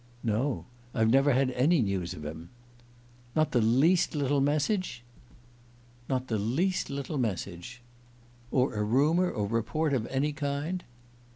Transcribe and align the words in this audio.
"No 0.23 0.65
I've 0.95 1.11
never 1.11 1.31
had 1.31 1.51
any 1.51 1.79
news 1.79 2.15
of 2.15 2.25
him." 2.25 2.49
"Not 3.35 3.51
the 3.51 3.61
least 3.61 4.15
little 4.15 4.41
message?" 4.41 5.03
"Not 6.09 6.27
the 6.27 6.39
least 6.39 6.89
little 6.89 7.19
message." 7.19 7.83
"Or 8.49 8.73
a 8.73 8.81
rumour 8.81 9.29
or 9.29 9.45
report 9.45 9.93
of 9.93 10.07
any 10.07 10.33
kind?" 10.33 10.83